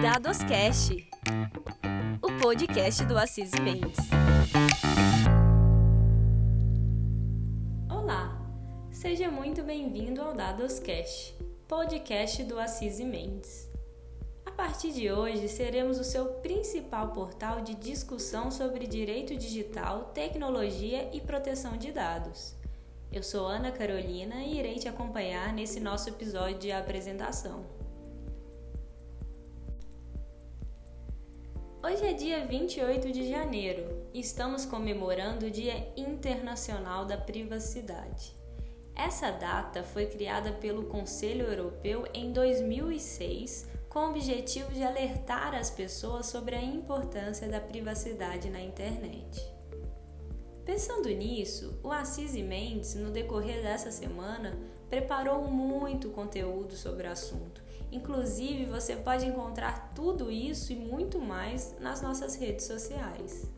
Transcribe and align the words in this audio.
Dados 0.00 0.38
Cash, 0.38 0.90
o 2.22 2.40
podcast 2.40 3.04
do 3.06 3.18
Assis 3.18 3.50
Mendes. 3.60 3.96
Olá, 7.88 8.40
seja 8.92 9.30
muito 9.30 9.64
bem-vindo 9.64 10.22
ao 10.22 10.32
Dados 10.32 10.78
Cash, 10.78 11.34
podcast 11.66 12.44
do 12.44 12.58
Assis 12.58 13.00
Mendes. 13.00 13.68
A 14.46 14.52
partir 14.52 14.92
de 14.92 15.10
hoje, 15.10 15.48
seremos 15.48 15.98
o 15.98 16.04
seu 16.04 16.26
principal 16.34 17.08
portal 17.08 17.62
de 17.62 17.74
discussão 17.74 18.50
sobre 18.50 18.86
direito 18.86 19.36
digital, 19.36 20.12
tecnologia 20.14 21.10
e 21.12 21.20
proteção 21.20 21.76
de 21.76 21.90
dados. 21.90 22.59
Eu 23.12 23.24
sou 23.24 23.44
Ana 23.44 23.72
Carolina 23.72 24.36
e 24.36 24.56
irei 24.56 24.76
te 24.76 24.88
acompanhar 24.88 25.52
nesse 25.52 25.80
nosso 25.80 26.08
episódio 26.08 26.60
de 26.60 26.70
apresentação. 26.70 27.66
Hoje 31.82 32.06
é 32.06 32.12
dia 32.12 32.46
28 32.46 33.10
de 33.10 33.28
janeiro 33.28 34.06
e 34.14 34.20
estamos 34.20 34.64
comemorando 34.64 35.46
o 35.46 35.50
Dia 35.50 35.92
Internacional 35.96 37.04
da 37.04 37.16
Privacidade. 37.16 38.32
Essa 38.94 39.32
data 39.32 39.82
foi 39.82 40.06
criada 40.06 40.52
pelo 40.52 40.84
Conselho 40.84 41.46
Europeu 41.46 42.06
em 42.14 42.32
2006 42.32 43.68
com 43.88 43.98
o 43.98 44.10
objetivo 44.10 44.70
de 44.70 44.84
alertar 44.84 45.52
as 45.56 45.68
pessoas 45.68 46.26
sobre 46.26 46.54
a 46.54 46.62
importância 46.62 47.48
da 47.48 47.60
privacidade 47.60 48.48
na 48.50 48.60
internet. 48.60 49.59
Pensando 50.70 51.08
nisso, 51.08 51.76
o 51.82 51.90
Assis 51.90 52.32
Mendes, 52.34 52.94
no 52.94 53.10
decorrer 53.10 53.60
dessa 53.60 53.90
semana, 53.90 54.56
preparou 54.88 55.42
muito 55.42 56.10
conteúdo 56.10 56.76
sobre 56.76 57.08
o 57.08 57.10
assunto. 57.10 57.60
Inclusive, 57.90 58.66
você 58.66 58.94
pode 58.94 59.26
encontrar 59.26 59.92
tudo 59.96 60.30
isso 60.30 60.72
e 60.72 60.76
muito 60.76 61.18
mais 61.18 61.74
nas 61.80 62.00
nossas 62.00 62.36
redes 62.36 62.66
sociais. 62.66 63.50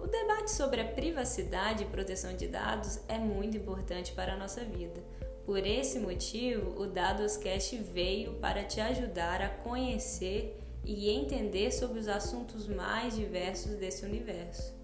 O 0.00 0.06
debate 0.06 0.50
sobre 0.52 0.80
a 0.80 0.88
privacidade 0.88 1.82
e 1.82 1.88
proteção 1.88 2.34
de 2.34 2.48
dados 2.48 2.98
é 3.06 3.18
muito 3.18 3.58
importante 3.58 4.12
para 4.12 4.32
a 4.32 4.38
nossa 4.38 4.64
vida. 4.64 5.04
Por 5.44 5.58
esse 5.58 5.98
motivo, 5.98 6.80
o 6.80 6.86
Dadoscast 6.86 7.76
veio 7.76 8.32
para 8.36 8.64
te 8.64 8.80
ajudar 8.80 9.42
a 9.42 9.50
conhecer 9.50 10.58
e 10.86 11.10
entender 11.10 11.70
sobre 11.70 11.98
os 11.98 12.08
assuntos 12.08 12.66
mais 12.66 13.14
diversos 13.14 13.74
desse 13.74 14.06
universo. 14.06 14.80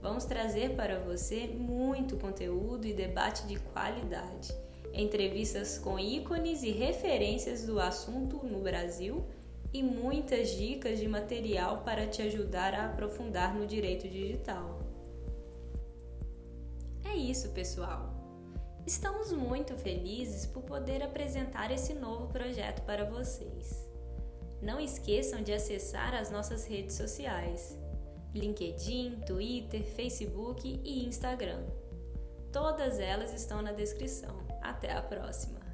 Vamos 0.00 0.24
trazer 0.24 0.74
para 0.76 0.98
você 0.98 1.46
muito 1.46 2.16
conteúdo 2.16 2.86
e 2.86 2.94
debate 2.94 3.46
de 3.46 3.56
qualidade, 3.56 4.50
entrevistas 4.94 5.78
com 5.78 5.98
ícones 5.98 6.62
e 6.62 6.70
referências 6.70 7.66
do 7.66 7.78
assunto 7.78 8.44
no 8.46 8.60
Brasil 8.60 9.26
e 9.74 9.82
muitas 9.82 10.50
dicas 10.52 10.98
de 10.98 11.06
material 11.06 11.82
para 11.84 12.06
te 12.06 12.22
ajudar 12.22 12.74
a 12.74 12.86
aprofundar 12.86 13.54
no 13.54 13.66
direito 13.66 14.08
digital. 14.08 14.80
É 17.04 17.14
isso, 17.14 17.50
pessoal! 17.50 18.14
Estamos 18.86 19.30
muito 19.32 19.76
felizes 19.76 20.46
por 20.46 20.62
poder 20.62 21.02
apresentar 21.02 21.70
esse 21.70 21.92
novo 21.92 22.26
projeto 22.28 22.82
para 22.86 23.04
vocês. 23.04 23.86
Não 24.62 24.80
esqueçam 24.80 25.42
de 25.42 25.52
acessar 25.52 26.14
as 26.14 26.30
nossas 26.30 26.66
redes 26.66 26.96
sociais 26.96 27.78
LinkedIn, 28.34 29.20
Twitter, 29.26 29.82
Facebook 29.82 30.80
e 30.84 31.06
Instagram. 31.06 31.64
Todas 32.52 32.98
elas 32.98 33.32
estão 33.32 33.62
na 33.62 33.72
descrição. 33.72 34.36
Até 34.62 34.92
a 34.92 35.02
próxima! 35.02 35.69